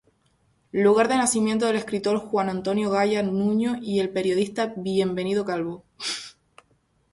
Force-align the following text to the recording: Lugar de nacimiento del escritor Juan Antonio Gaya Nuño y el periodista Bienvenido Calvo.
Lugar 0.71 1.09
de 1.09 1.15
nacimiento 1.15 1.67
del 1.67 1.75
escritor 1.75 2.17
Juan 2.17 2.49
Antonio 2.49 2.89
Gaya 2.89 3.21
Nuño 3.21 3.75
y 3.83 3.99
el 3.99 4.09
periodista 4.09 4.73
Bienvenido 4.75 5.45
Calvo. 5.45 5.83